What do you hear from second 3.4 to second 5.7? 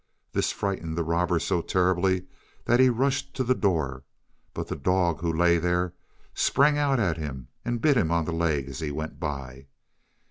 the door, but the dog, who lay